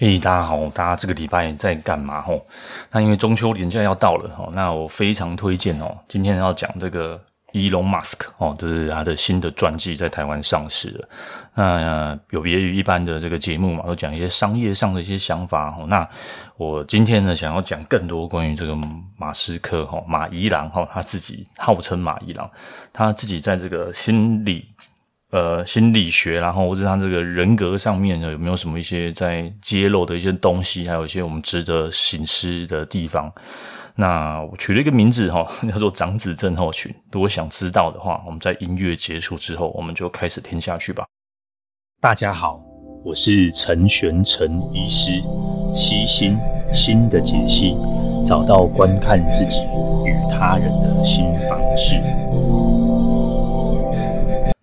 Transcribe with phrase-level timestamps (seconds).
[0.00, 2.22] 嘿、大家好，大家这个礼拜在干嘛？
[2.22, 2.46] 吼，
[2.92, 7.20] 那因为中秋连假要到了，吼，那我非常推荐哦，今天要讲这个
[7.52, 11.08] Elon Musk 哦，就是他的新的传记在台湾上市了。
[11.56, 15.76] 那、有别于一般的这个节目嘛，都讲一些商业上的一些想法。
[15.88, 16.08] 那
[16.56, 18.78] 我今天呢，想要讲更多关于这个
[19.16, 22.48] 马斯克，吼，马伊郎，吼，他自己号称马伊郎，
[22.92, 24.68] 他自己在这个心理。
[25.30, 33.30] 呃，心理学，然后或者他这个人格上面呢，有没有什么一些在揭露的一些东西，还有一些我们值得省思的地方？
[33.94, 36.94] 那我取了一个名字哈， 叫做长子症候群。
[37.12, 41.04] 如果想知道的话，我们在音乐结束之后，我们就开始听下去吧。
[42.00, 42.62] 大家好，
[43.04, 45.20] 我是陈玄陈医师，
[45.74, 46.38] 悉心
[46.72, 47.76] 新的解析，
[48.24, 49.60] 找到观看自己
[50.06, 52.00] 与他人的新方式。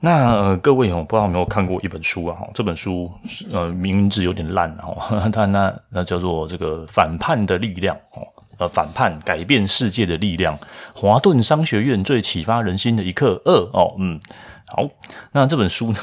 [0.06, 2.38] 那、各位哦，不知道有没有看过一本书啊？
[2.54, 3.12] 这本书
[3.52, 4.96] 呃名字有点烂哦，
[5.34, 8.22] 它那那叫做这个反叛的力量哦，
[8.60, 10.56] 呃反叛改变世界的力量，
[10.94, 14.20] 华顿商学院最启发人心的一课二哦，嗯，
[14.68, 14.88] 好，
[15.32, 15.98] 那这本书呢，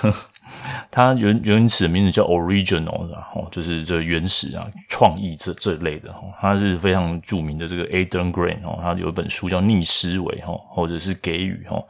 [0.91, 11.80] 它原原始的名字叫 Original，然后就是这原始啊创意这这类的哦，它是非常著名的这个 Adam Grant 哦，他有一本书叫逆思维哈，或者是给予哈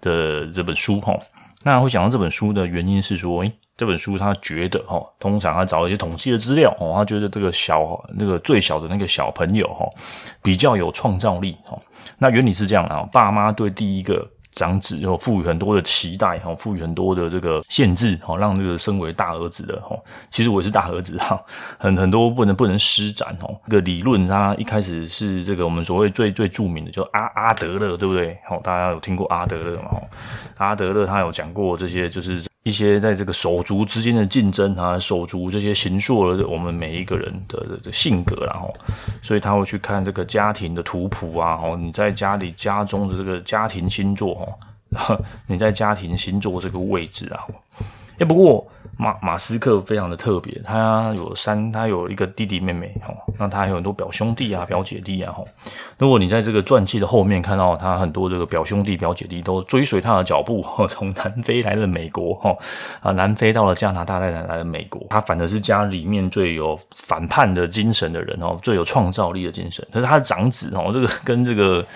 [0.00, 1.14] 的这本书哈。
[1.64, 9.88] 那会想到这本书的原因是说，诶，这本书他觉得哦，通常他找一些统计的资料哦，他觉得这个小那个最小的那个小朋友哈，
[10.42, 11.80] 比较有创造力哦。
[12.18, 14.28] 那原理是这样啊，爸妈对第一个。
[14.52, 19.96] 长子然后赋予很多的期待哈，赋予很多的这个限制哈，让这个身为大儿子的哈，
[20.30, 21.40] 其实我也是大儿子哈，
[21.78, 23.56] 很很多不能不能施展哦。
[23.66, 28.38] 这个理论它一开始是这个我们所谓最最著名的，就阿阿德勒，对不对？
[28.48, 29.90] 好，大家有听过阿德勒吗？
[30.56, 32.42] 阿德勒他有讲过这些，就是。
[32.68, 38.70] 一些在这个手足之间的竞争啊，手足这些形塑了我们每一个人的的性格，然后，
[39.22, 44.46] 所以他会去看这个家庭的图谱啊，哦，你在家里家中的这个家庭星座
[44.90, 45.18] 哦，
[45.48, 47.40] 你在家庭星座这个位置啊，
[48.18, 48.66] 哎，不过。
[49.00, 55.46] 马马斯克非常的特别，他有三，他有一个弟弟妹妹，吼，那他还有很多表兄弟啊、表姐弟啊，吼。
[55.98, 62.56] 如果你在这个传记的后面看到他很多这个表兄弟、表姐弟都追随他的脚步， 从南非来了美国，哈
[63.00, 69.86] 啊，南非到了加拿大，再来了美国，他反而是家里面最有反叛的精神的人，哦，最有创造力的精神。
[69.92, 71.86] 可是他的长子，哦，这个跟这个。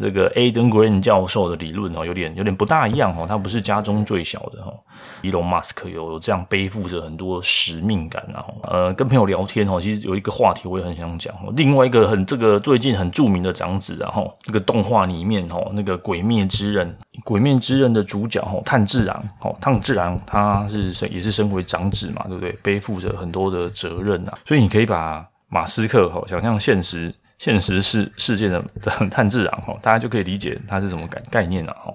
[0.00, 4.74] 这个 Aden Green 教授的理论哦，有点有点不大一样哦，他不是家中最小的哦。
[5.22, 8.44] Elon Musk 有这样背负着很多使命感啊。
[8.62, 11.34] 呃，跟朋友聊天哦，其实有一个话题我也很想讲。
[11.56, 16.88] 另外一个很这个最近很著名的长子啊，哈，这个动画里面哦，那个《鬼灭之刃》
[17.24, 22.52] 《鬼灭之刃》的主角哦，炭治郎哦，炭治郎他是也是身为长子嘛，对不对？
[22.62, 27.14] 背负着很多的责任啊，所以你可以把马斯克哦想象现实。
[27.42, 31.92] 现实世世界的 的碳自然哈，大家就可以理解它是什么概概念了哈。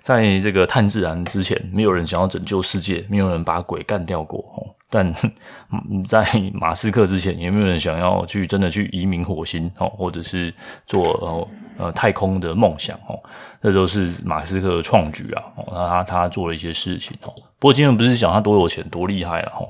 [0.00, 4.62] 在这个碳自然之前，没有人想要拯救世界，没有人把鬼干掉过哈。
[4.88, 5.12] 但
[6.06, 6.24] 在
[6.54, 10.54] 马斯克之前，有没有人想要去真的去移民火星哦，或者是
[10.86, 13.18] 做呃太空的梦想哦。
[13.60, 15.42] 这都是马斯克的创举啊。
[15.72, 17.34] 那他他做了一些事情哦。
[17.58, 19.66] 不过今天不是讲他多有钱多厉害了哈。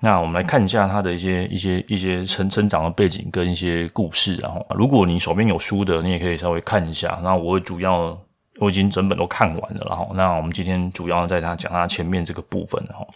[0.00, 4.34] 那我们来看一下他的一些一些一些成成长的背景跟一些故事。
[4.36, 7.20] 然后，如果你手边有书的，你也可以稍微看一下。
[7.22, 8.18] 那我主要
[8.58, 9.86] 我已经整本都看完了。
[9.88, 13.06] 然后，那我们今天主要在他讲他前面这个部分哈。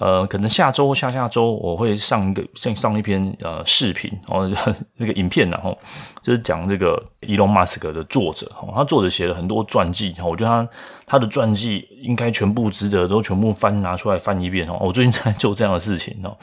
[0.00, 4.48] 呃，可能下周、下下周我会上一个上上一篇呃视频，然后
[4.96, 5.78] 那个影片，然后
[6.22, 10.68] 就是讲这个伊隆马斯克的作者，哦，他作者写了很多传记，哈，我觉得他
[11.04, 16.34] 他的传记应该全部值得都全部翻拿出来翻一遍，哦，我最近在做这样的事情，哦，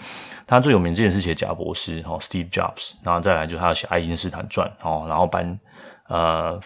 [0.45, 5.59] 他最有名之前是写贾伯斯，哈，Steve Jobs，然后再来就是他写爱因斯坦传，哦，然后班
[6.09, 6.59] 呃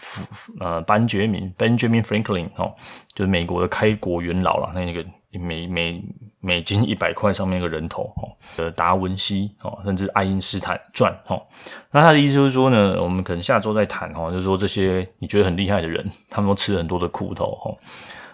[0.59, 2.73] 呃班杰明 Benjamin Franklin，哦，
[3.15, 5.05] 就是美国的开国元老了，那个
[5.39, 6.03] 美美。
[6.43, 8.25] 美金一百块上面一个人头，哦，
[8.57, 11.39] 呃，达文西，哦，甚至爱因斯坦传，哦，
[11.91, 17.77] 那他的意思就是说呢，我们可能下周再谈，哦，就是说这些你觉得很厉害的人，他们都吃了很多的苦头，哦。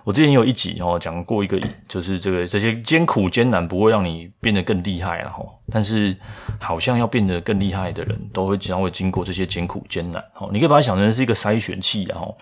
[0.07, 6.15] 我之前有一集哦讲过一个，就是这个这些艰苦艰难不会让你变得更厉害啊，吼，但是
[6.61, 12.33] 好像要变得更厉害的人都会经常会经过这些艰苦艰难，哦，你可以把它想成是一个筛选器，然后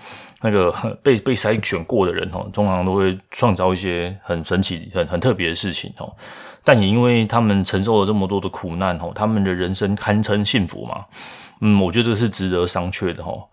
[0.43, 0.71] 那个
[1.01, 6.13] 被被筛选过的人哦，通常都会创造一些很神奇、很很特别的事情哦，
[6.63, 11.03] 但也因为他们承受了这么多的苦难哦，他们的人生堪称幸福嘛，
[11.61, 13.43] 嗯，我觉得这是值得商榷的哦。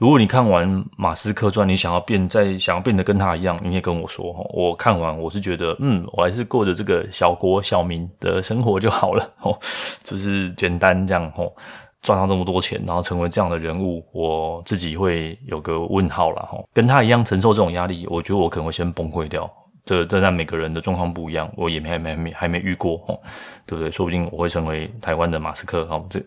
[0.00, 4.32] 如果你看完马斯克传，你想要变再想要变得跟他一样，你也跟我说。
[4.54, 9.54] 我看完我是觉得，嗯，我还是过着这个小国小民的生活就好了哦，
[10.02, 11.52] 就是简单这样哦，
[12.00, 16.48] 赚到这么多钱，然后成为这样的人物，我自己会有个问号了。
[16.72, 19.52] 跟他一样承受这种压力，我觉得我可能会先崩溃掉。
[19.84, 23.20] 这这但每个人的状况不一样，我也没还没没还没遇过哦，
[23.66, 23.90] 对不对？
[23.90, 26.02] 说不定我会成为台湾的马斯克哈。
[26.08, 26.18] 这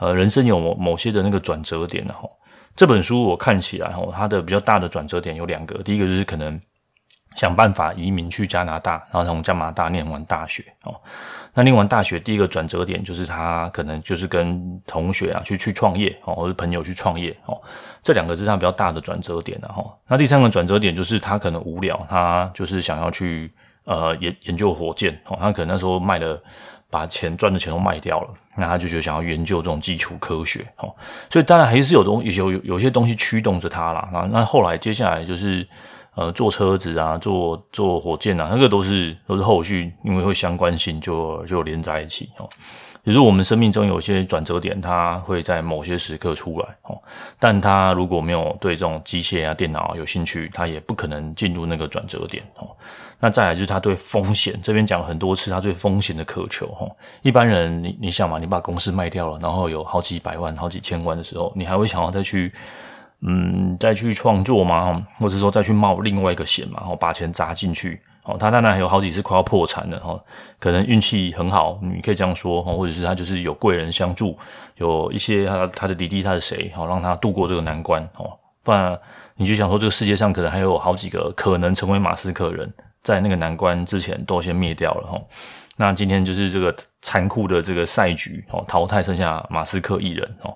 [0.00, 2.28] 呃，人生有某某些的那个转折点哈。
[2.76, 5.82] 这本书我看起来，哈，它的比较大的转折点有两个。
[5.82, 6.58] 第一个就是可能
[7.36, 10.94] 想办法移民去加拿大，然后从加拿大念完大学，哦，
[11.52, 17.60] 那念完大学第一个转折点就是他可能就是跟同学啊去去创业，哦，或者朋友去创业，哦，
[18.02, 23.52] 这两个是他比较大的转折点，然后，那第三个转折点就是他可能无聊，他就是想要去
[23.84, 26.40] 呃研研究火箭，哦，他可能那时候卖了。
[26.92, 30.94] 把钱赚的钱都卖掉了，那他就觉得想要研究这种基础科学，哦，
[31.28, 34.08] 所以当然还是有东有有有些东西驱动着他啦。
[34.12, 35.66] 那那后来接下来就是
[36.14, 42.48] 呃做车子啊，做做火箭啊，那个都是都是后续，因为会相关性就就连在一起哦。
[43.02, 47.00] 比如我们生命中有些转折点，它会在某些时刻出来哦，
[47.38, 52.68] 但他如果没有对这种机械啊、电脑有兴趣，他也不可能进入那个转折点哦。
[53.18, 56.90] 那再来就是他对风险，这边讲很多次，他对风险的渴求哦。
[57.22, 62.52] 一般人，你你想嘛，你把公司卖掉了，然后有好几百万、好几千万的时候，你还会想要再去
[63.20, 65.06] 嗯再去创作吗？
[65.18, 66.78] 或者说再去冒另外一个险嘛？
[66.80, 68.00] 然后把钱砸进去？
[68.30, 70.18] 哦，他当然有好几次快要破产了哈，
[70.58, 74.38] 可能运气很好，你可以这样说哈，或者是他就是有贵人相助，
[74.76, 78.30] 有一些他他的弟弟他是谁，好让他度过这个难关哦，
[78.62, 78.96] 不然
[79.34, 82.72] 你就想说这个世界上可能还有好几个可能成为马斯克人，
[83.02, 85.20] 在那个难关之前都先灭掉了哈。
[85.76, 90.54] 那今天就是这个残酷的这个赛局哦，淘汰剩下马斯克一人哦，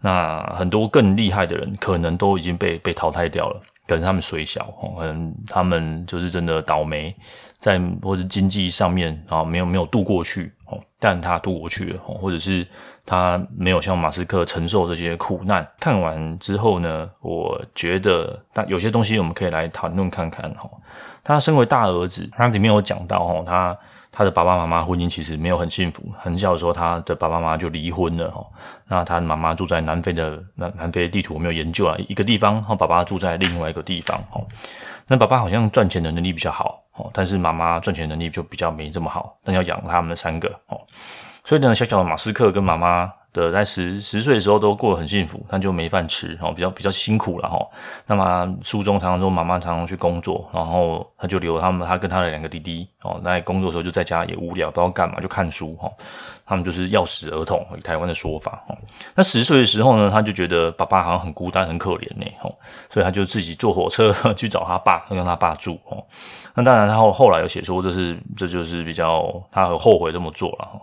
[0.00, 3.60] 那很多更厉害的人可能都已经被被淘汰掉了。
[3.90, 7.12] 可能他们水小，可能他们就是真的倒霉，
[7.58, 12.64] 在或者经济上面啊，没有没有度过去哦，但他度过去了，或者是
[13.10, 15.66] 他没有像马斯克承受这些苦难。
[15.80, 20.70] 看完之后呢，我觉得但有些东西我们可以来谈论看看哈。
[21.24, 23.76] 他身为大儿子，他里面有讲到哈，他。
[24.12, 28.44] 他的爸爸妈妈婚姻其实没有很幸福，很小的时候他的爸爸妈妈就离婚了哈。
[28.88, 34.42] 那他妈妈住在南非的南南非的地图我没有研究啊，一个地方，然后爸爸住在另外一个地方哈。
[35.06, 40.80] 那爸爸好像赚钱的能力比较好哦，但是妈妈赚钱能力就比较没这么好，但要养他们三个哦。
[41.50, 43.12] 所以呢，小小的马斯克跟妈妈。
[43.32, 47.64] 的在十十岁的时候都过得很幸福，他就没饭吃，然后比较比较辛苦了哈。
[48.04, 55.88] 那么书中常常说妈妈常常去工作，然后他就留他们，他跟他的两个弟弟哦，在工作的时候就在家也无聊，不知道干嘛就看书哈。
[56.44, 58.76] 他们就是要死儿童，以台湾的说法哈。
[59.14, 62.26] 那十岁的时候呢，他就觉得爸爸好像很孤单很可怜呢，
[62.88, 66.04] 所以他就自己坐火车 去找他爸，跟他爸住哦。
[66.52, 70.80] 那当然他后后来有写说这是这就是比较他很后悔这么做了哈。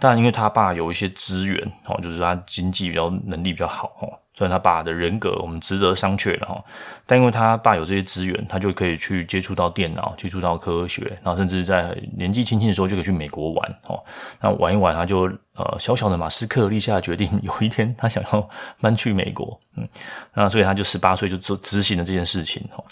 [0.00, 6.58] 但因为他爸有一些资源，哦，就是他经济比较能力比较好，哦，虽然他爸的人格我们值得商榷的哈，
[7.06, 14.02] 但因为他爸有这些资源，他就可以去接触到电脑，接触到科学，然后甚至在年纪轻轻的时候就可以去美国玩，哦，
[14.40, 18.48] 那玩一玩他就呃小小的马斯克立下决定，有一天他想要
[18.80, 19.86] 搬去美国，嗯，
[20.32, 22.84] 那所以他就十八岁就做执行了这件事情，哦。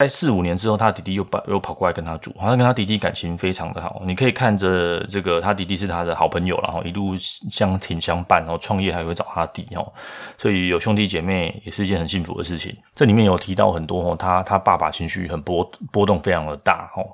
[0.00, 4.00] 在四五年之后，他弟弟又跑又跑过来跟他住，好像跟他弟弟感情非常的好。
[4.06, 9.92] 你可以看着这个，他弟弟是他的好朋友，然后一路相挺相伴，然后创业还会找他弟哦，
[10.38, 12.74] 所以有兄弟姐妹也是一件很幸福的事情。
[12.94, 17.04] 这里面有提到很多哦，他他爸爸情绪很波波动非常的大哦。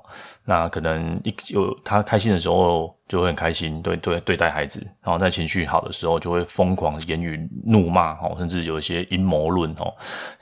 [0.48, 9.92] 那可能一有他开心的时候就会很开心，对对对待孩子，然后在情绪好的时候就会疯狂言语怒骂，甚至有一些阴谋论哦，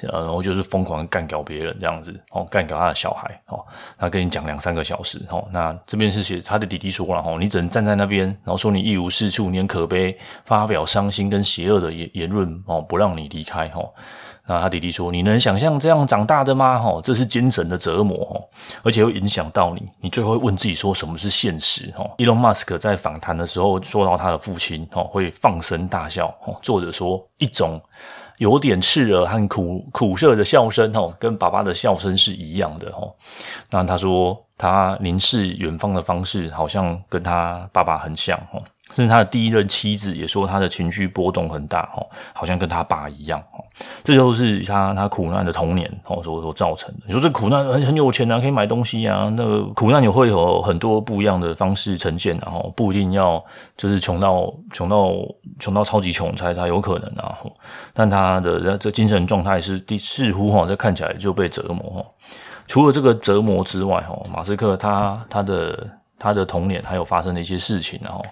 [0.08, 3.64] 呃，然后就是疯狂干掉别人这样子，哦，干掉他的小孩，哦，
[3.98, 13.90] 他跟你讲两三个小时，哦，那这边是写他的弟弟说了，哦，你只能站在那边，然后说你一无是处，你很可悲，发表伤心跟邪恶的言言论，哦，不让你离开，哦。
[14.46, 16.78] 那他弟弟说：“你能想象这样长大的吗？
[16.78, 18.38] 哈，这是精神的折磨，
[18.82, 19.82] 而且会影响到你。
[20.00, 21.90] 你最后会问自己说什么是现实？
[21.96, 26.30] 哈，伊隆马斯克在访谈的时候说到他的父亲，哈，会放声大笑。
[26.60, 27.80] 作者说一种
[28.36, 32.92] 有点刺耳和苦苦涩的笑声，哈，跟爸爸的笑声是一样的。
[32.92, 33.08] 哈，
[33.70, 38.38] 那他说他凝视远方的方式，好像跟他爸爸很像。
[38.52, 38.60] 哈，
[38.94, 43.58] 甚至他的第一任妻子也说他的情绪波动很大，哦，好像跟他爸一样，哦，
[44.04, 47.00] 这就是他他苦难的童年，哦，所所造成的。
[47.08, 53.44] 你说这苦难很很有钱啊，可以买东西啊，那个苦难也会有很多不一样的方式呈现，然后不一定要
[53.76, 55.12] 就是穷到穷到
[55.58, 57.36] 穷到超级穷才才有可能啊。
[57.92, 62.06] 但他的这精神状态是第似乎哈，这看起来就被折磨。
[62.68, 65.84] 除了这个折磨之外，哈，马斯克他他的。
[66.24, 68.24] 他的童年还有发生的一些事情，然后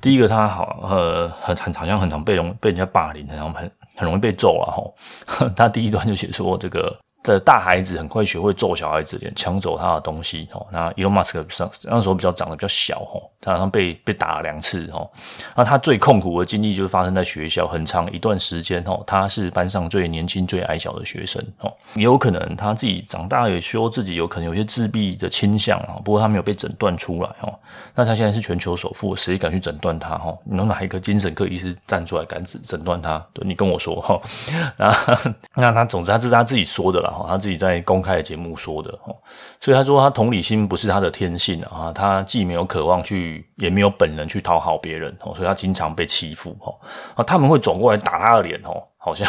[0.00, 5.48] 第一个他好呃很很好像很常被人被人家霸凌，然后很很容易被揍啊哈。
[5.54, 6.98] 他第一段就写说这个。
[7.22, 10.66] 的大孩子很快学会揍小孩子脸，抢走他的东西哦。
[10.70, 15.08] 那 Elon Musk 上那时候比较长得比较小哦，他好像被被打了两次哦。
[15.54, 21.72] 那他最痛苦的经历就是发生在学校，很长一段时间哦，他是班上最年轻、最矮小的学生哦。
[21.94, 27.52] 也有可能他自己长大也说自己有可能有些自闭的倾向啊，不过他没有被诊断出来哦。
[27.94, 30.34] 那他现在是全球首富，谁敢去诊断他哈？
[30.44, 33.18] 你能哪一个精神科医师站出来敢诊诊断他？
[33.32, 34.20] 对，你跟我说哈。
[34.76, 34.96] 那
[35.56, 37.07] 那他总之他是他自己说的啦。
[37.28, 38.90] 他自己在公开的节目说的，
[39.60, 46.56] 所以他说他同理心不是他的天性啊，他既没有渴望去，也没有本能去讨好别人，所以他经常被欺负，
[47.14, 48.60] 啊，他们会转过来打他的脸，
[48.98, 49.26] 好像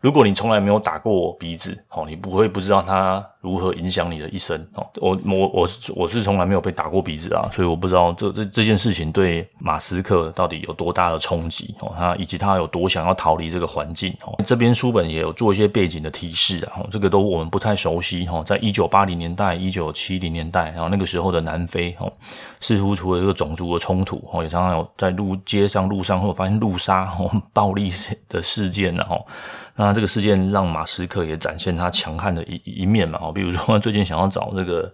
[0.00, 3.24] 如果你从来没有打过我鼻子，哦你不会不知道它。
[3.40, 4.60] 如何影响你的一生？
[4.74, 14.36] 哦，我我我我是从来没有被打过鼻子啊，所以我不知道这这这件事情对马斯克到底有多大的冲击哦，他以及他有多想要逃离这个环境哦。
[14.44, 18.42] 这边书本也有做一些背景的提示啊，这个都我们不太熟悉哈。
[18.42, 22.12] 在一九八零年代、一九七零年代，然后那个时候的南非哦，
[22.60, 27.88] 似乎除了这个种族的冲突哦，也常常有在路街上、路上会发现路杀哦、暴力
[28.28, 29.24] 的事件然哦。
[29.74, 34.92] 那这个事件让马斯克也展现他强悍的一一面嘛，哦，比如说最近想要找这个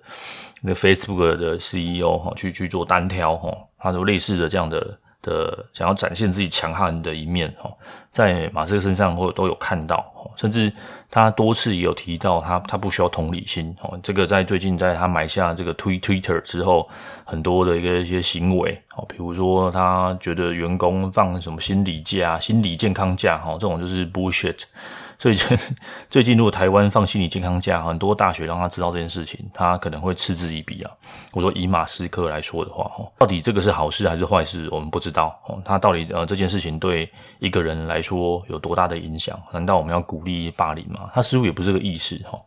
[0.63, 7.73] 那 Facebook 的 CEO 哈，去去做单挑哈，他就类似的这样的的想要展现自己强悍的一面哦，
[8.13, 10.05] 在马斯克身上或都有看到，
[10.37, 10.73] 甚至
[11.11, 16.89] 他多次也有提到他他不需要同理心哦，这个在最近在他买下这个推 Twitter 之后，
[17.25, 24.63] 很多的一个一些行为哦，比如说他觉得员工放什么心理假、心理健康假哈，这种就是 bullshit。
[25.19, 25.37] 所以
[26.11, 30.91] 最近如果台湾放心理健康假，很多大学让他知道这件事情，他可能会嗤之以鼻啊。
[31.33, 35.35] 我说以马斯克来说的话，到底这个是好事还是坏事，我们不知道。
[35.65, 39.41] 他到底呃这件事情对一个人来说有多大的影响？
[39.53, 41.11] 难道我们要鼓励霸凌吗？
[41.15, 42.39] 他似乎也不是这个意思哈。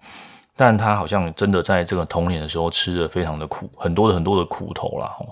[0.55, 5.07] 但他好像真的在这个童年的时候吃了非常的苦，很多的很多的苦头啦。
[5.17, 5.25] 哈。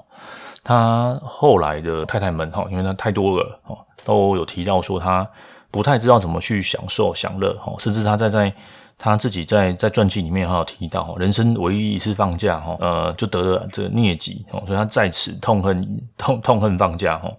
[0.64, 5.28] 他后来的太太们哈，因为他太多了哦，都有提到说他。
[5.76, 8.54] 不太知道怎么去享受享乐，甚至他在在
[8.98, 17.30] 他自己在在传记里面还有提到，人生唯一一次放假哈，呃，就得了这个疟疾，所以他在此痛恨痛痛恨放假哈，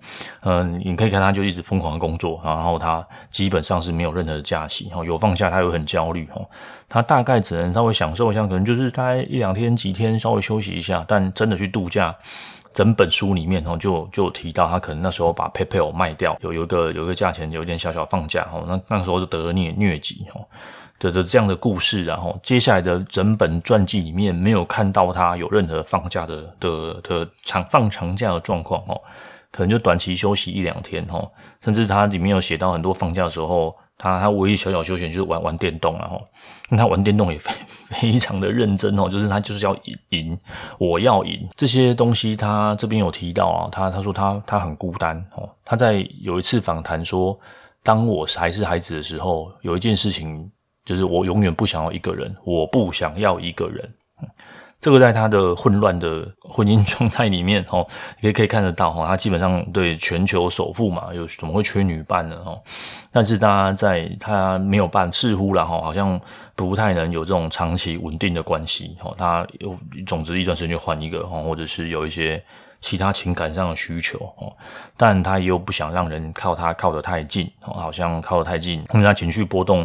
[0.42, 6.28] 嗯，你可以看他就一直疯狂的工作，然后他基本上是没有任何的假期，有放假他又很焦虑，
[6.90, 12.14] 他大概只能稍微享受一下，可能就是大概一两天几天稍微休息一下，但真的去度假。
[12.76, 20.44] 整本书里面哦，就就提到他可能那时候把 PayPal 卖掉，有有一个有一个价钱，有点小小放假哦，那那时候就得了疟疟疾哦，
[20.98, 29.00] 的的这样的故事，然后接下来的整本传记里面没有看到他有任何放假的的的长放长假的状况哦，
[29.50, 31.26] 可能就短期休息一两天哦，
[31.64, 33.74] 甚至他里面有写到很多放假的时候。
[33.98, 36.22] 他他唯一小小休闲就是玩玩电动，然后
[36.70, 37.52] 他玩电动也非
[37.88, 39.76] 非常的认真哦，就是他就是要
[40.10, 40.38] 赢，
[40.78, 42.36] 我要赢这些东西。
[42.36, 45.48] 他这边有提到啊，他他说他他很孤单哦。
[45.64, 47.38] 他在有一次访谈说，
[47.82, 50.50] 当我还是孩子的时候，有一件事情
[50.84, 53.88] 就是我永远不想要一个人，我不想要一个人。
[54.86, 57.84] 这个在他的混乱的婚姻状态里面，哦，
[58.22, 62.40] 可以可以看得到，哈，他基本上对全球首富嘛，有怎么会缺女伴呢？
[62.46, 62.56] 哦，
[63.10, 66.20] 但是他在他没有伴，似乎了哈，好像
[66.54, 69.76] 不太能有这种长期稳定的关系，哦，他有
[70.06, 72.40] 总之一段时间就换一个，哦，或者是有一些
[72.80, 74.52] 其他情感上的需求，哦，
[74.96, 79.84] 但他又不想让人靠他靠得太近，好像靠得太近，因为他情绪波动。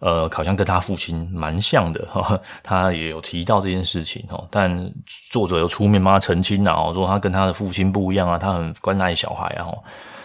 [0.00, 4.92] 呃，好像跟他父亲蛮像的， 哈，他也有提到这件事情，哦，但
[5.30, 9.66] 作者又出面帮他澄清了，哦，说他跟他的父亲不一样啊，他很关爱小孩啊，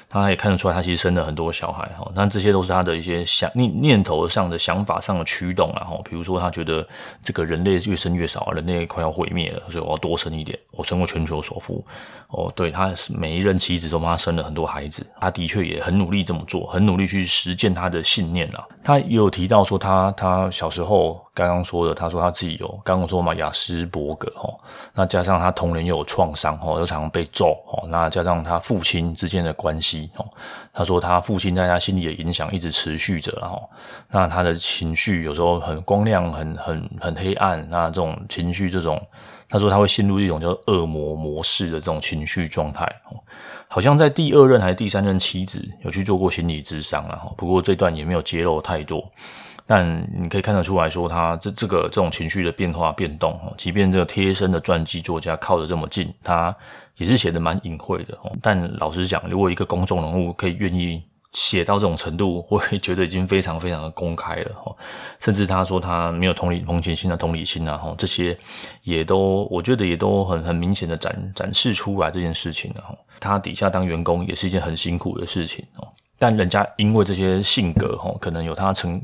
[0.09, 6.85] 他也看得出来，他其实生了很多小孩哈，那这些都是他的一些想念念头上的想法上的驱动啊，哈，比如说他觉得
[7.23, 11.85] 这个人类越生越少，人类快要毁灭了，所以我要多生一点，我成为全球首富。
[12.29, 18.67] 哦，对，他每一任妻子都帮他生了很多孩子，他的确也很努力这么做，很努力去实践他的信念啊。
[18.83, 21.23] 他也有提到说，他他小时候。
[21.39, 24.53] 刚刚说的，他说他自己有刚刚说嘛，雅斯伯格哈，
[24.93, 30.11] 那加上他童年又有创伤哈，又常常被揍哈，那加上他父亲之间的关系，
[30.73, 33.69] 他说他父亲在他心里的影响一直持续着然后，
[34.09, 39.01] 那他的情绪有时候很光亮，很很很黑暗，那这种情绪这种，
[39.47, 42.85] 他说他会陷入一种叫恶魔模式的这种情绪状态，
[43.69, 49.09] 好像在第二任还是第三任妻子有去做过心理咨商了，不过这段也没有揭露太多。
[49.71, 49.85] 但
[50.19, 56.55] 你可以看得出来说，他这这个这种情绪的变化变动，即便这个贴身的传记作家靠得这么近，他
[56.97, 58.17] 也是写得蛮隐晦的。
[58.41, 64.75] 但老实讲，如果一个公众人物可以愿意写到这种程度，我也觉得已经非常非常的公开了。
[65.19, 68.35] 甚至他说他没有同理同情心的同理心啊，这些
[68.81, 72.83] 也都我觉得也都很很明显的展展示出来这件事情了。
[73.19, 75.87] 他底下当员工也是一件很辛苦的事情哦。
[76.17, 78.99] 但人家因为这些性格，可能有他成。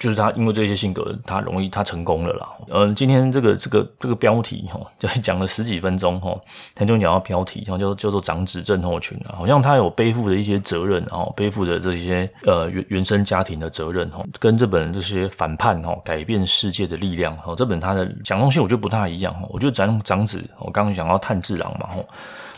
[0.00, 2.48] 就是他，因为这些性格，他容易他成功了啦。
[2.70, 6.34] 嗯，今天这个这个这个标题哈，就 讲了十几分钟哈，
[6.74, 21.96] 他就讲到标题，然后就叫做长子症候群啊，好像他有背负的一些责任，然后背负着这些呃原原生家庭的责任哈，跟这本这些反叛哈，改变世界的力量哈，这本他的讲东西我觉得不太一样哈，我觉得长长子，我刚刚讲到炭治郎嘛哈，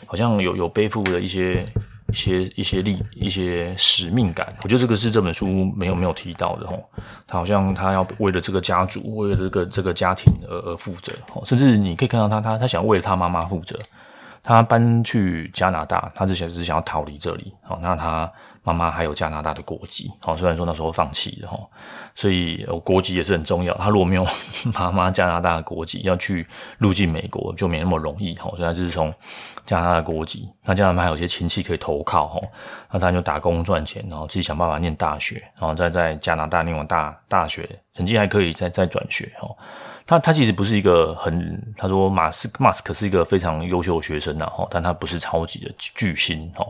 [0.07, 1.67] 好像有有背负的一些。
[2.13, 6.85] 一些一些力一些使命感，我觉得这个是这本书没有没有提到的吼。
[7.27, 11.13] 他好像他要为了这个家族，为了这个这个家庭而而负责，
[11.45, 13.79] 甚至你可以看到他他他想为了他妈妈负责。
[14.45, 17.55] 他搬去加拿大，他之前是想要逃离这里。
[17.63, 18.29] 好，那他
[18.65, 20.11] 妈妈还有加拿大的国籍。
[20.19, 21.57] 好，虽然说那时候放弃了哈，
[22.13, 23.73] 所以国籍也是很重要。
[23.77, 24.27] 他如果没有
[24.75, 26.45] 妈妈加拿大的国籍，要去
[26.77, 28.35] 入境美国就没那么容易。
[28.35, 29.15] 哈，所以他就是从
[29.67, 30.49] 加拿大的国籍。
[30.65, 32.29] 那加拿大还有些亲戚可以投靠。
[32.29, 32.41] 哈，
[32.93, 39.31] 那他就打工赚钱，然后自己想办法念大学，然后再在加拿大念完大大学，成绩还可以再再转学。
[39.41, 39.49] 哈。
[40.05, 46.67] 他他其实不是一个很，他说马斯马斯克是一个非常优秀的学生呐，哈，但他不是超级的巨星，哈，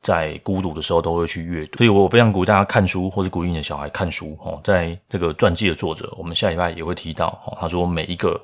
[0.00, 8.40] 在孤独的时候都会去阅读，所以我非常鼓励大家看书，或者鼓励你的小孩看书，哈，在这个传记的作者，我们下礼拜也会提到，哈，他说每一个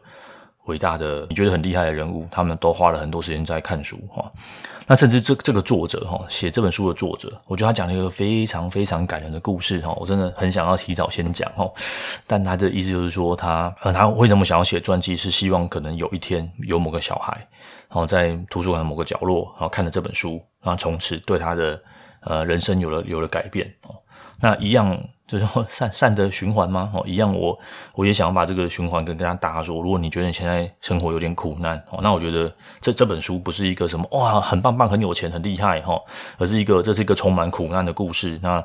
[0.66, 4.30] 伟大的你觉得很厉害的人物，他们都花了很多时间在看书，哈。
[4.88, 11.68] 那甚至这这个作者哈，写这本书的作者，我觉得他讲了一个非常非常感人的故事哈，我真的很想要提早先讲哈。
[12.24, 17.32] 但他的意思就是说他，呃他为什么想要写传记，是希望可能有一天有某个小孩，
[17.88, 21.82] 然后在图书馆的某个角落，然后看了这本书，然后从此对他的
[22.20, 23.94] 呃人生有了有了改变哦。
[24.40, 24.98] 那一样。
[25.26, 26.88] 就是善善的循环吗？
[26.94, 27.58] 哦，一样我，
[27.96, 29.82] 我也想要把这个循环跟跟大家说。
[29.82, 32.48] 如果你觉得你现在生活有点苦难，哦，那我觉得
[32.80, 36.00] 这这本书不是一个什么哇，很棒棒、很有钱、很厉害哈，
[36.38, 38.38] 而是一个这是一个充满苦难的故事。
[38.40, 38.64] 那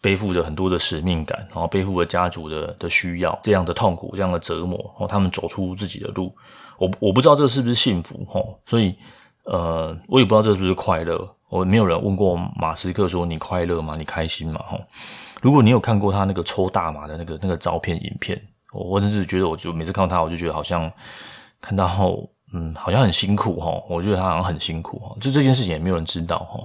[0.00, 6.34] 背负着很多的使命感，然后背负着家族的的需要，这样的痛苦、这样的折磨，哦，他们走出自己的路。
[6.76, 8.96] 我我不知道这是不是幸福，哦，所以
[9.44, 11.36] 呃，我也不知道这是不是快乐。
[11.50, 13.96] 我没有人问过马斯克说，你快乐吗？
[13.98, 14.64] 你开心吗？
[15.42, 18.40] 如果你有看过他那个抽大麻的那个那个照片影片，
[18.72, 20.90] 我真是觉得，我就每次看到他，我就觉得好像
[21.60, 21.88] 看到，
[22.52, 23.82] 嗯，好像很辛苦哈。
[23.88, 26.60] 我觉得他好像很辛苦哈，就这件事情也没有人知道哈。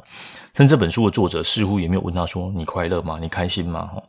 [0.54, 3.18] 甚至这本书的作者似乎也没有问他说：“你快乐吗？
[3.20, 4.04] 你开心吗？”哈。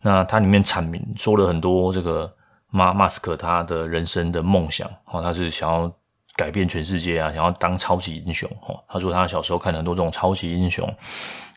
[0.00, 2.32] 那他里面阐明说了很多这个
[2.70, 5.92] 马马斯克他的人生的梦想，哈，他是想要
[6.36, 8.78] 改变全世界啊，想要当超级英雄哈。
[8.88, 10.88] 他说他小时候看很多这种超级英雄。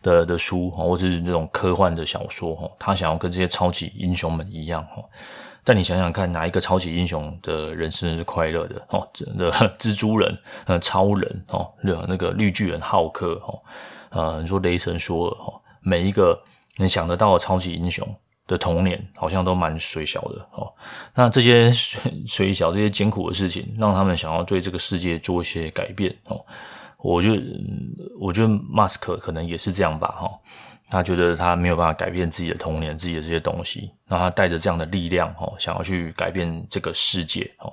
[0.02, 4.88] 的的书或者是那种科幻的小说，他想要跟这些超级英雄们一样，
[5.62, 8.82] 但你想想看，哪一个超级英雄的人生是快乐的？
[8.92, 10.39] 哦，真的， 蜘蛛人、
[10.80, 11.70] 超人哦，
[12.08, 13.60] 那个绿巨人浩克哦，
[14.12, 16.42] 呃，你说雷神索尔哦，每一个
[16.78, 18.08] 能想得到的超级英雄
[18.49, 20.73] 的童年，好像都蛮衰小的哦。
[21.13, 21.71] 那这些
[22.25, 26.43] 水小、这些艰苦的事情，让他们想要对这个世界做一些改变哦。
[26.97, 27.41] 我觉得，
[28.19, 30.29] 我觉得马斯克可能也是这样吧，哈，
[30.89, 37.71] 他觉得他没有办法改变自己的童年，自己的这些东西，那他带着这样的力量，哈，想要去改变这个世界，哦，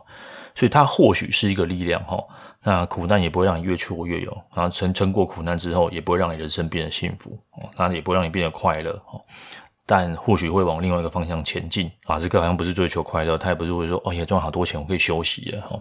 [0.55, 2.23] 所以他或许是一个力量，哈，
[2.63, 9.21] 那苦难也不会让你越挫越勇，然后撑撑过苦难之后，也不会让你人生变得幸福哦，那也不会让你变得快乐，哦，
[9.87, 11.91] 但或许会往另外一个方向前进。
[12.07, 15.79] 马斯克好像不是追求快乐，他也不是会说，哦，也赚好多钱，我可以休息了，哈。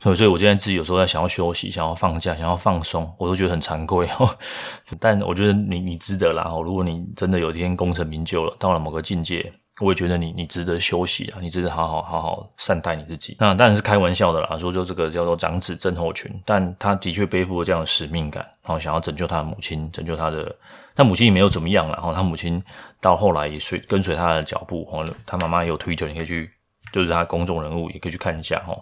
[0.00, 4.08] 所以，所以我现在自己有时候在想要休息，想要放假，想要放松，我都觉得很惭愧。
[5.00, 6.48] 但我觉得你你值得啦。
[6.64, 13.36] 如果你真的有一天功成名就了，到了某个境界，我也觉得你你值得休息啊，你值得好好好好善待你自己。
[13.38, 20.54] 那当然是开玩笑的啦，说就这个叫做长子症候群，但他的确背负了这样的使命感，然后想要拯救他的母亲，拯救他的，
[20.94, 21.94] 但母亲也没有怎么样啦。
[21.94, 22.62] 然后他母亲
[23.00, 24.88] 到后来也随跟随他的脚步，
[25.24, 26.50] 他妈妈也有推特，你可以去。
[26.90, 28.74] 就是他公众人物，也可以去看一下哈。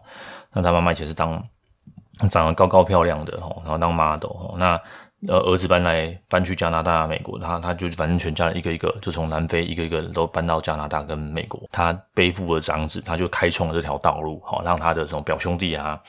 [0.53, 1.43] 那他妈妈以前是当
[2.31, 4.81] 长得高高漂亮的哈，然后当 model 那。
[5.29, 11.61] 呃，儿子搬来搬去加拿大、美国，他他就反正全家一个一个就从南非一个一个都搬到加拿大跟美国。
[11.73, 16.01] 他背负了长子，他就开创了这条道路，好让他的这种表兄弟啊，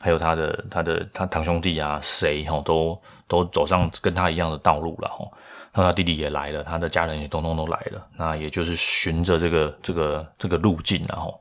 [0.00, 5.26] 还有他的他的他堂兄弟啊，谁哈都都走上跟他一样的道路了哈。
[5.72, 11.40] 那他弟弟也来了，他的家人也通通都来了，那也就是循着这个这个这个路径然后。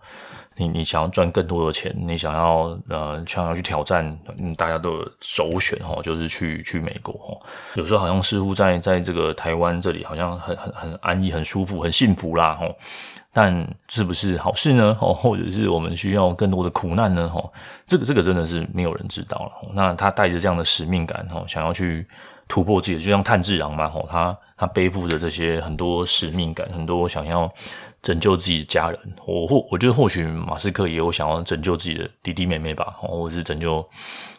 [0.58, 4.18] 你你想要赚更多的钱，你想要呃想要去挑战，
[4.56, 7.78] 大家都有首选齁，就是去去美国齁。
[7.78, 12.74] 有时候好像似乎在在这个台湾这里好像很很很安逸、很舒服、很幸福啦齁。
[13.38, 14.98] 但是不是好事呢？
[15.02, 17.30] 哦，或者是我们需要更多的苦难呢？
[17.36, 17.52] 齁，
[17.86, 19.70] 这个这个真的是没有人知道了。
[19.74, 22.08] 那他带着这样的使命感齁，想要去
[22.48, 27.52] 突破自己，就像炭治郎嘛齁，他他背负着这些很多使命感，很多想要。
[28.02, 33.84] 拯救自己的家人，我或我觉得或许马斯克也有想要拯救自己的弟弟妹妹吧，或者是拯救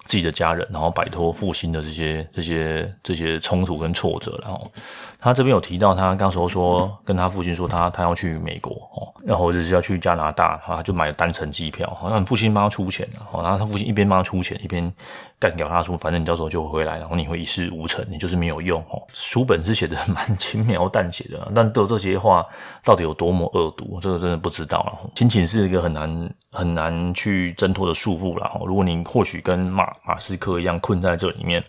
[0.04, 4.38] 自己的家人，然后摆脱父亲的这些这些这些冲突跟挫折。
[4.40, 4.70] 然后
[5.18, 14.94] 他这边有提到，他刚时候说跟他父亲说他他要去美国哦，然后或者是要去加拿大，他就买了单程机票，好像父亲帮他出钱，然后他父亲一边帮他出钱，一边
[15.40, 19.02] 干掉他说，反正你到时候就回来，然后你会一事无成，你就是没有用哦。
[19.12, 22.44] 书本是写的蛮轻描淡写的， 但都这些话
[22.84, 25.10] 到底有多么恶毒，这个真的不知道了。
[25.14, 28.60] 亲情是一个很难很难去挣脱的束缚了。
[28.66, 31.62] 如果你或许跟马马斯克一样困在这里面，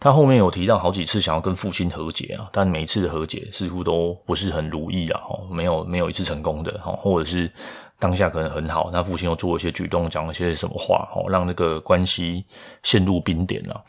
[0.00, 7.50] 他后面有提到好几次想要跟父亲和解啊，但每一次的和解似乎都不是很如意啊，没有没有一次成功的，或者是
[7.98, 12.44] 当下可能很好，那父亲又做了一些举动，讲了些什么话，让那个关系
[12.82, 13.82] 陷入冰点了。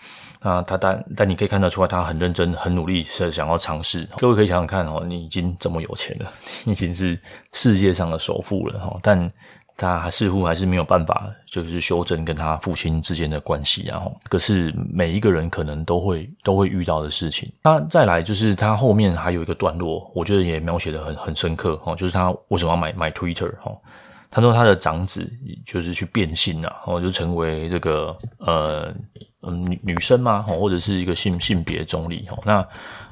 [0.46, 4.08] 那他但但你可以看得出来，他很认真、很努力，是想要尝试。
[4.18, 6.32] 各位可以想想看哦，你已经这么有钱了，
[6.66, 7.20] 已经是
[7.52, 9.30] 世界上的首富了哈，但
[9.76, 13.84] 他似乎还是没有办法，就是修正跟他父亲之间的关系。
[13.88, 17.52] 然后，可是每一个人可能都会都会遇到的事情。
[17.64, 23.76] 那再来就是他后面还有一个段落，我觉得也描写得很很深刻哦，就是他为什么要买买 Twitter 哈。
[24.36, 25.26] 他说他的长子
[25.66, 28.94] 就是去变性了，然后就成为这个呃
[29.44, 32.28] 嗯女女生嘛，或者是一个性性别中立。
[32.44, 32.58] 那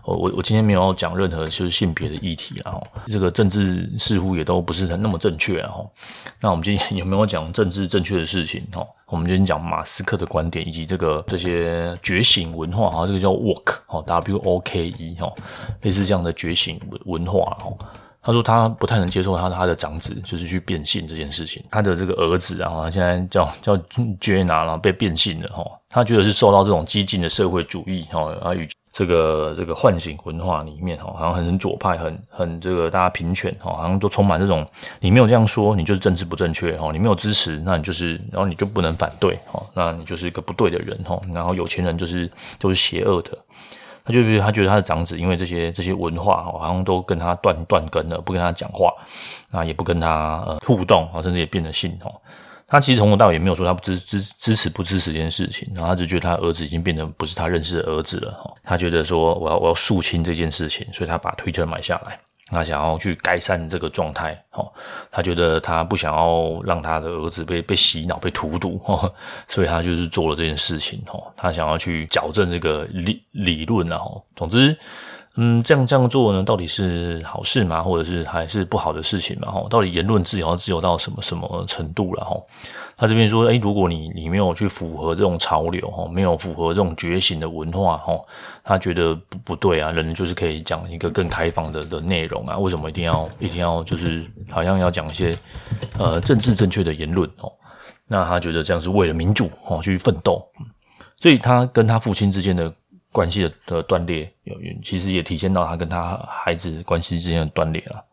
[0.04, 5.66] 我我我今天没有讲任何就是性别的议题，然后这个政治似乎也都不是很那么正确。
[6.42, 8.62] 那我们今天有没有讲政治正确的事情？
[8.74, 15.34] 哈，我们今天讲马斯克的观点以及这个这些觉醒文化，哈，这个叫 Woke 哈，W O K E 哈，
[15.84, 17.72] 类似这样的觉醒文化，哈。
[18.24, 23.78] 他说他不太能接受他他的长子就是去变性这件事情，他的这个儿子啊，现在叫叫
[24.22, 34.66] Jenna，然后被变性了哈，他觉得是受到这种激进的社会主义哈，啊与这个这个唤醒文化里面哈，好像很左派，很很这个大家平权哈，好像都充满这种，
[35.00, 43.38] 你没有这样说，你就是政治不正确哈，你没有支持，那你就是，然后你就不能反对哈，那你就是一个不对的人哈，然后有钱人就是都是邪恶的。
[44.06, 48.94] 他就觉得他觉得他的长子因为这些这些文化好像都跟他断断根了，不跟他讲话，
[49.50, 52.14] 那也不跟他呃互动啊，甚至也变得信哦。
[52.66, 58.56] 他其实从头到尾也没有说他不支支支持不支持这件事情，然后他只觉得他儿子已经变成不是他认识的儿子了。
[58.64, 62.20] 他觉得说我要我要肃清这件事情，所以他把推车买下来。
[62.54, 64.72] 他想要去改善这个状态，哦，
[65.12, 68.80] 他觉得他不想要让他的儿子被被洗脑、被荼毒，
[69.48, 74.78] 所以他就是做了这件事情，哦，他想要去矫正这个理理论，然后，总之，
[75.36, 77.82] 嗯，这样这样做呢，到底是好事吗？
[77.82, 79.52] 或者是还是不好的事情嘛？
[79.52, 82.24] 哈，到底言论自由自由到什么什么程度了？
[82.24, 82.40] 哈，
[82.96, 88.14] 他这边说，诶，如果你你没有去符合这种潮流，哈，没有符合这种觉醒的文化，哈，
[88.64, 95.36] 他觉得不不对啊，人就是可以讲一个更开放的的内容啊，为什么一定要一定要就是好像要讲一些
[95.98, 97.28] 呃政治正确的言论？
[97.40, 97.52] 哦，
[98.08, 100.48] 那他觉得这样是为了民主，哦，去奋斗，
[101.20, 102.72] 所以他跟他父亲之间的。
[103.14, 108.04] 关系的的断裂，有其实也体现到他跟他孩子关系之间的断裂了。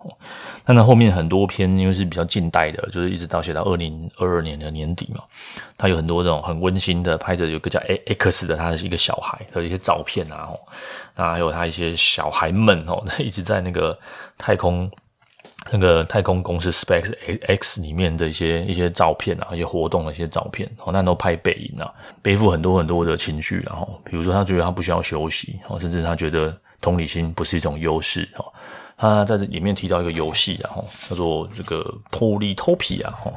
[0.65, 5.25] 那他后面很多篇，因为是比较近代的，就是一直到写到二零二二年的年底嘛，
[5.77, 10.51] 他有很多这种很温馨的拍的，有个叫 X 的，他是一个小孩的一些照片啊，
[11.17, 13.99] 那还有他一些小孩们哦， 一直在那个
[14.39, 14.89] 太空。
[15.73, 17.15] 那个太空公司 Space
[17.47, 28.45] X 里面的一些一些照片啊，一些活动的一些照片，哦，那都拍背影啊，背负很多很多的情绪，然后比如说他觉得他不需要休息，哦，甚至他觉得同理心不是一种优势，哦，
[28.97, 33.33] 他在这里面提到一个游戏，然后叫做这个 Polytopia 啊，哈，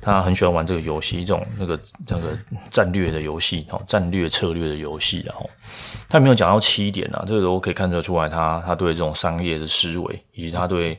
[0.00, 2.36] 他很喜欢玩这个游戏，一种那个那个
[2.70, 5.48] 战略的游戏，哦，战略策略的游戏，然后
[6.08, 10.98] 他没有讲到七点啊，这个都可以看得出来他，他他对这种商业的思维，以及他对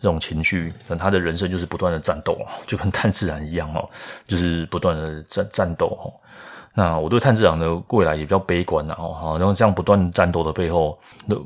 [0.00, 3.88] 这种情绪，那他的人生就是不断的战斗， 就跟炭治郎一样哦，
[4.26, 6.12] 就是不断的战战斗哦。
[6.72, 10.96] 那我对炭治郎的未来也比较悲观然后哈，然后这样不断战斗的背后，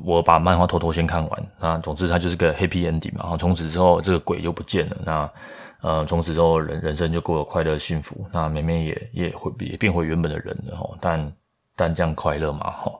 [0.03, 1.77] 我把漫画偷偷先看完啊。
[1.79, 3.21] 总之，他就是个 happy ending 嘛。
[3.21, 4.97] 然后从此之后，这个鬼就不见了。
[5.03, 5.29] 那
[5.81, 8.23] 呃，从此之后人人生就过得快乐幸福。
[8.31, 10.89] 那妹妹也也会也变回原本的人了哈。
[11.01, 11.33] 但
[11.75, 12.91] 但这样快乐嘛哈？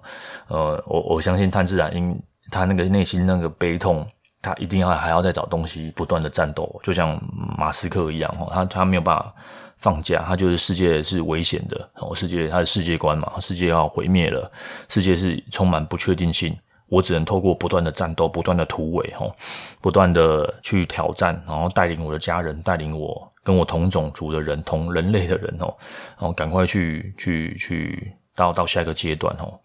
[0.48, 4.06] 呃，我我相信炭治郎因他那个内心那个悲痛，
[4.45, 7.19] 他一定要还要再找东西不断的战斗，就像
[7.58, 8.49] 马斯克一样哈。
[8.53, 9.34] 他他没有办法。
[9.77, 14.49] 放假，他就是世界是危险的哦，世界他的世界观嘛，世界要毁灭了，
[14.88, 19.29] 世界是充满不确定性，我只能透过不断的战斗，不断的突围哈，
[19.81, 25.75] 不断的去挑战，然后带领我的家人，带领我跟我同种族的人，同人类的人哦，
[26.17, 29.60] 然后赶快去去去到到下一个阶段哦，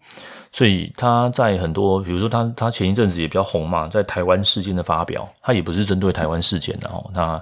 [0.51, 7.41] 所以他在很多，比如说他他前一阵子也比较红嘛，在台湾事件的发表，他也不是针对台湾事件的哦，那。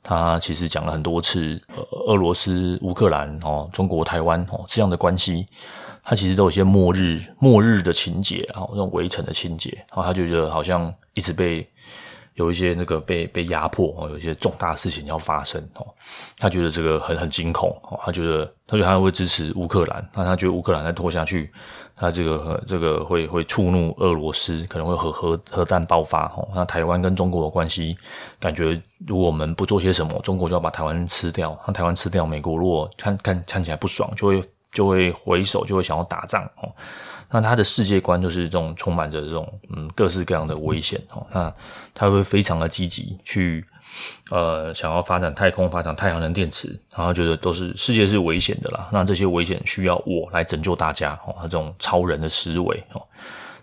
[0.00, 1.60] 他其实讲了很多次，
[2.06, 5.44] 俄罗斯、乌克兰哦，中国台湾哦这样的关系，
[6.02, 11.68] 他其实都有些末日、末日的情节，啊那种围城的情节，然后他就觉得好像一直被。
[12.38, 15.86] 有一些那个被被压迫哦，有一些重大事情要发生哦，
[16.38, 21.52] 他觉得这个很很惊恐哦，他觉得他觉得他会支持乌克兰，那他觉得乌克兰再拖下去，
[21.96, 26.48] 他这个这个会会触怒俄罗斯，可能会核核核弹爆发哦。
[26.54, 27.96] 那台湾跟中国的关系，
[28.38, 31.58] 感觉如果我们不做些什么，中国就要把台湾吃掉。
[31.66, 36.70] 那台湾吃掉，美国如果看看看起来不爽，就会就会回手，就会想要打仗哦。
[37.30, 41.54] 那他的世界观就是这种充满着这种嗯各式各样的危险哦，那
[41.94, 43.64] 他会非常的积极去
[44.30, 53.02] 呃想要发展太空、发展太阳能电池，然后觉得都是世界是危险的啦，那这些危险需要我来拯救大家哦，他这种超人的思维哦。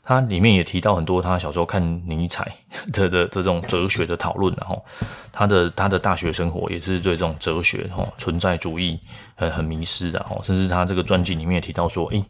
[0.05, 2.55] 他里面也提到很多他小时候看尼采
[2.93, 4.85] 的的这种哲学的讨论，然后
[5.31, 8.99] 他的他的大学生活也是对这种哲学哈存在主义
[9.35, 12.23] 很很迷失的哈，甚至他这个传记里面也提到说，诶，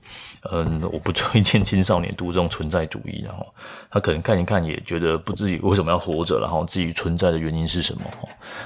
[0.53, 3.45] 嗯，我不推荐青少年读这种存在主义，然后
[3.91, 8.01] 他可能看一看也觉得不知为什么要活着，然后自己存在的原因是什么？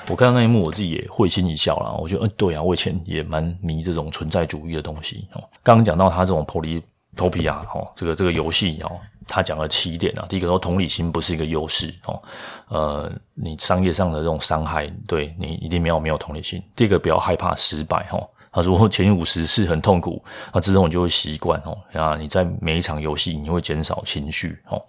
[0.07, 5.43] 我看到那一幕，我自己也会心一笑了，我觉得，嗯，对啊，我以前也蛮迷这种存在主义的东西哦。
[5.63, 6.79] 刚刚讲到他这种脱离。
[7.15, 10.25] 头皮啊，哦，这个这个游戏哦，他讲了七点啊。
[10.29, 12.21] 第一个说，同理心不是一个优势哦，
[12.67, 16.61] 呃，你商业上的这种伤害，对你一定没有没有同理心。
[16.75, 18.27] 第二个，不要害怕失败哦。
[18.51, 21.77] 他说前五十次很痛苦，那之后你就会习惯哦。
[21.93, 24.81] 啊，你在每一场游戏，你会减少情绪哦。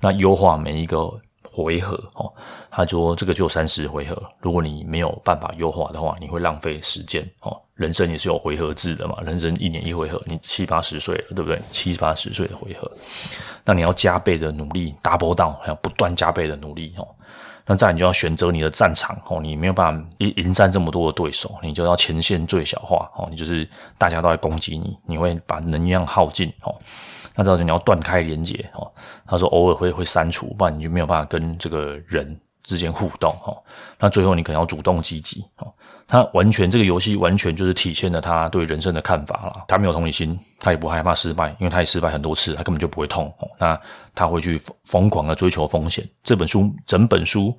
[0.00, 1.10] 那优化每一个。
[1.64, 2.30] 回合哦，
[2.70, 7.56] 他说这个就三十回合，如果你没有办法优化的话，你会浪费时间哦。
[7.74, 11.60] 人生也是有回合制的嘛，人生一年一回合，你七八十岁了，对不对？
[11.70, 12.90] 七八十岁的回合，
[13.64, 17.08] 那你要加倍的努力，double down，还要不断加倍的努力哦。
[17.66, 26.74] 那再你就要选择你的战场哦，你没有办法迎迎战这么多的对手，你就要前线最小化哦，你就是大家都在攻击你，你会把能量耗尽哦。
[27.36, 28.90] 那造成你要断开连接哦。
[29.26, 33.56] 他说偶尔会会删除，不然你就没有办法跟这个人之间互动哦。
[34.00, 35.72] 那最后你可能要主动积极哦。
[36.08, 39.64] 他完全这个游戏完全就是体现了他对人生的看法了。
[39.66, 43.32] 他没有同理心，他也不害怕失败，因为他也失败很多次，他根本就不会痛。
[43.58, 43.78] 那
[44.14, 46.08] 他会去疯狂的追求风险。
[46.22, 47.56] 这本书整本书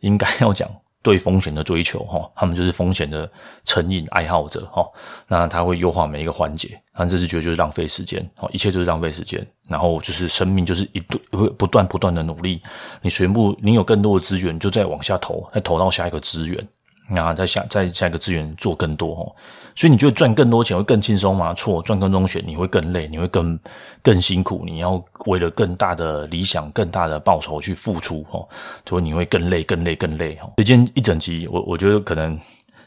[0.00, 0.70] 应该要讲。
[1.02, 3.30] 对风险的追求，哈，他们就是风险的
[3.64, 4.86] 成瘾爱好者，哈。
[5.26, 9.46] 那他会优化每一个环节，他这是觉得就是浪费时间，哦，一切就是浪费时间。
[9.68, 12.62] 然后就是生命就是一对会不断不断的努力，
[13.02, 16.68] 你全部你有更多的资源，就再往下投，再投到下一个资源。
[17.08, 19.32] 那再下再下一个资源做更多哦，
[19.74, 21.54] 所以你觉得赚更多钱会更轻松吗？
[21.54, 23.58] 错，赚更多钱你会更累，你会更
[24.02, 28.46] 更辛苦，你要为了更大的理想、更大的报酬去付出哦，
[28.86, 30.52] 所以你会更累、更累、更累哦。
[30.58, 32.38] 今天一整集，我我觉得可能。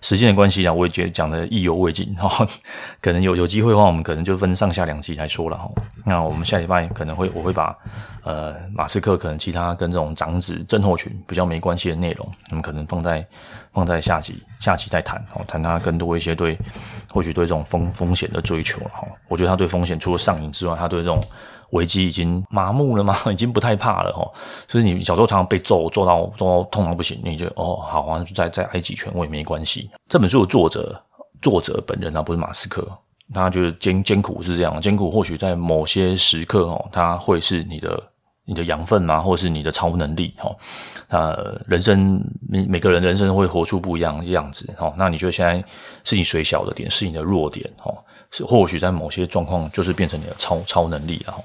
[0.02, 2.46] 时间的关系啊，我也觉得讲的意犹未尽哈，
[3.02, 5.70] 可能有有机会的话，我们可能就分上下两集来说了哈。
[6.04, 7.76] 那我们下礼拜可能会我会把
[8.24, 13.26] 呃马斯克可能其他跟这种长子症候群比较没关系的内容，我们可能放在
[13.72, 16.58] 放在下集下集再谈哦，谈他更多一些对
[17.10, 19.08] 或许对这种风风险的追求哈。
[19.28, 21.22] 我觉得他对风险除了上瘾之外，他对这种。
[21.72, 23.18] 危机已经麻木了吗？
[23.32, 24.32] 已经不太怕了齁。
[24.68, 29.90] 所以你小时候常常被揍，揍到揍到痛到不行，你就哦好啊，再再挨几拳我也没关系。
[30.08, 31.02] 这本书的作者
[31.42, 32.88] 作者本人啊，不是马斯克，
[33.34, 38.04] 他觉得艰艰苦是这样，艰苦或许在某些时刻哦，他会是你的
[38.46, 39.20] 你的养分吗？
[39.22, 40.34] 或者是你的超能力？
[40.38, 40.54] 哈，
[41.10, 41.36] 那
[41.68, 44.70] 人生每每个人人生会活出不一样的样子。
[44.78, 45.64] 哈，那你觉得现在
[46.04, 47.70] 是你水小的点，是你的弱点？
[47.78, 47.94] 哈，
[48.32, 51.34] 是或许在某些状况就是变成你的超超能力了。
[51.34, 51.44] 哈。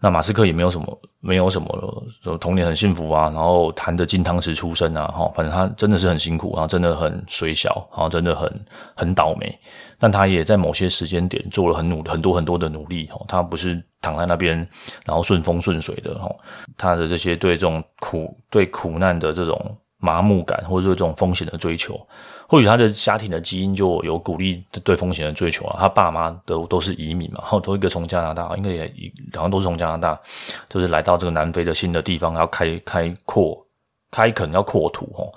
[0.00, 8.48] 那马斯克也没有什么，没有什么童年很幸福啊，然后含着金汤匙出生啊，哈，反正他真的是很辛苦，然后真的很水小，然后真的很
[8.94, 9.58] 很倒霉。
[9.98, 14.56] 但他也在某些时间点做了很努很多很多的努力，哈，他不是躺在那边
[15.04, 16.32] 然后顺风顺水的，哈，
[16.76, 22.00] 他的这些对这种苦对苦难的这种麻木感，或者说这种风险的追求。
[22.48, 28.90] 或许他的家庭的基因就有鼓励对风险的追求啊，他爸妈都都是移民嘛，然后都一个从加拿大，应该也
[29.34, 30.18] 好像都是从加拿大，
[30.66, 33.62] 就是来到这个南非的新的地方，要开开阔
[34.10, 35.28] 开垦要扩土哦，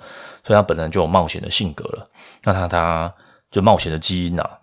[0.42, 2.08] 所以他本来就有冒险的性格了，
[2.42, 3.14] 那他他
[3.50, 4.58] 就冒险的基因啊，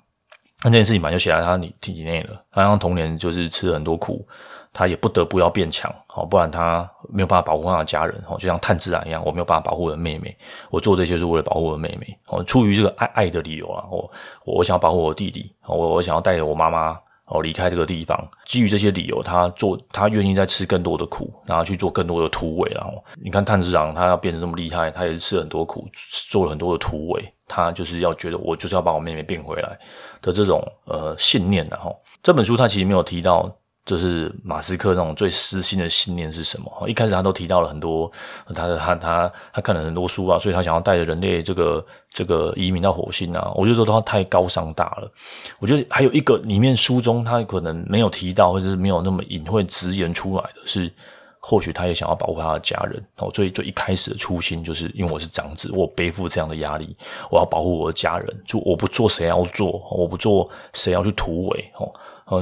[0.64, 4.28] 那这件事情本来就写在他体体内了，他像童年就是吃了很多苦。
[4.72, 10.36] 他也不得不要变强，好，不然他没有办法保护他的家人，就像炭治郎一样，我没有办法保护我的妹妹，
[10.70, 14.12] 我做这些是为了保护我的妹妹，哦，出于这个爱爱的理由啊，我
[14.46, 25.90] 我想要保护我弟弟，我我想要带着我妈妈哦离开这个地方，基于这些理由，他做他愿意再吃更多的苦，然后去做更多的突围，然后你看炭治郎他要变得这么厉害，他也是吃很多苦，
[26.30, 29.78] 做了很多的突围，他就是要觉得我就是要把我妹妹变回来
[30.22, 33.52] 的这种呃信念，然后这本书他其实没有提到。
[33.90, 36.88] 就是马斯克那种最私心的信念是什么？
[36.88, 38.12] 一开始他都提到了很多，
[38.54, 43.52] 他的他他他看了很多书啊，所以他想要带着人类这个这个移民到火星啊。
[43.56, 45.12] 我就说他太高尚大了。
[45.58, 50.94] 我觉得还有一个里面书中他可能没有提到，或者是没有那么隐晦直言出来的是，
[51.40, 53.04] 或许他也想要保护他的家人。
[53.18, 56.96] 哦，最最一开始的初心就是因为我是长子，我背负这样的压力，
[57.32, 58.44] 我要保护我的家人。
[58.46, 61.92] 就我不做谁要做，我不做谁要去突围哦。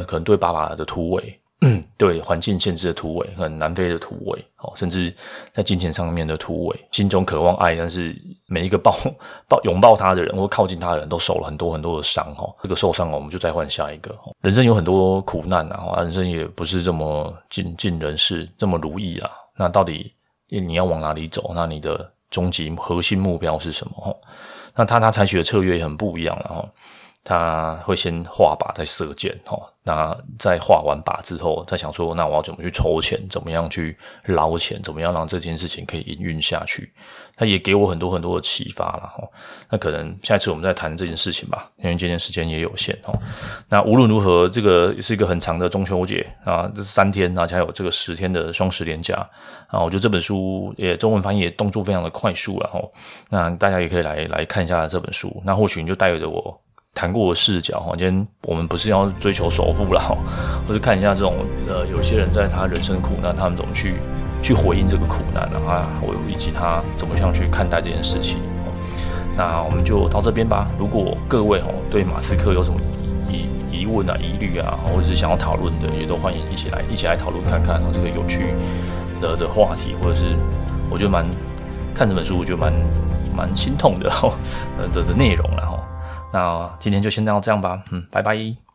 [0.06, 1.39] 可能对爸爸的突围，
[1.97, 5.13] 对环境限制的突围，可能南非的突围，哦，甚至
[5.54, 8.95] 在金钱上面的突围，心中渴望爱，但是每一个抱
[9.47, 14.13] 抱拥抱他的人或靠近他的人都受了很多很多的伤，哈，这个受伤，我们就再换下一个。
[14.41, 19.30] 人生有很多苦难啊，人生也不是这么尽尽人事，这么如意啊。
[19.56, 20.13] 那到底
[20.47, 21.52] 你要往哪里走？
[21.56, 24.19] 那你的终极核心目标是什么？
[24.76, 26.69] 那他他采取的策略也很不一样了，哈。
[27.27, 36.89] 他会先画靶再射箭，哈，那在画完靶之后，再想说，那我要怎么去筹钱，怎么样去捞钱，怎么样让这件事情可以营运下去？
[37.35, 39.11] 他也给我很多很多的启发了，
[39.69, 43.13] 那可能下一次我们再谈这件事情吧，因为今天时间也有限，哈。
[43.67, 49.15] 那无论如何，这个是一个很长的中秋节啊，这三天，而且还有这个十天的双十连假
[49.67, 49.81] 啊。
[49.81, 52.79] 我觉得这本书也中文翻译动作非常的快速了，哈。
[53.29, 56.57] 那大家也可以来来看一下这本书，那或许你就带着我。
[56.97, 60.17] 谈过的视角哈，今天我们不是要追求首富了哈，
[60.67, 61.31] 或者看一下这种
[61.67, 63.97] 呃，有些人在他人生苦难，他们怎么去
[64.41, 68.39] 去回应这个苦难啊，我以及他怎么样去看待这件事情。
[69.38, 70.65] 那我们就到这边吧。
[70.79, 72.79] 如果各位哈对马斯克有什么
[73.29, 78.55] 疑疑问啊、疑虑啊，或者是想要讨论的，也都欢迎一起来一起来讨论看看这个有趣
[79.21, 80.33] 的的话题，或者是
[80.89, 81.23] 我觉得蛮
[81.93, 82.73] 看这本书，我觉得蛮
[83.36, 84.33] 蛮心痛的哈
[84.79, 85.79] 呃的的内容了哈。
[86.31, 88.66] 那今天就先到这样吧，嗯，拜拜。